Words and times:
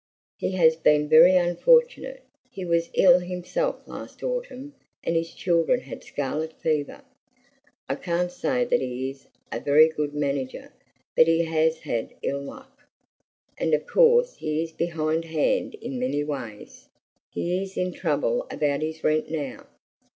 He 0.39 0.53
has 0.53 0.75
been 0.75 1.07
very 1.07 1.35
unfortunate. 1.35 2.23
He 2.49 2.65
was 2.65 2.89
ill 2.95 3.19
himself 3.19 3.87
last 3.87 4.23
autumn, 4.23 4.73
and 5.03 5.15
his 5.15 5.31
children 5.35 5.81
had 5.81 6.03
scarlet 6.03 6.53
fever. 6.53 7.03
I 7.87 7.93
can't 7.93 8.31
say 8.31 8.65
that 8.65 8.81
he 8.81 9.11
is 9.11 9.27
a 9.51 9.59
very 9.59 9.89
good 9.89 10.15
manager, 10.15 10.73
but 11.15 11.27
he 11.27 11.43
has 11.43 11.81
had 11.81 12.15
ill 12.23 12.41
luck, 12.41 12.79
and 13.59 13.75
of 13.75 13.85
course 13.85 14.37
he 14.37 14.63
is 14.63 14.71
behindhand 14.71 15.75
in 15.75 15.99
many 15.99 16.23
ways. 16.23 16.87
He 17.29 17.61
is 17.61 17.77
in 17.77 17.91
trouble 17.93 18.47
about 18.49 18.81
his 18.81 19.03
rent 19.03 19.29
now. 19.29 19.67